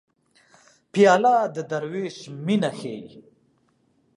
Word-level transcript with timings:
پیاله 0.91 1.35
د 1.55 1.57
دروېش 1.69 2.17
مینه 2.45 2.71
ښيي. 2.77 3.01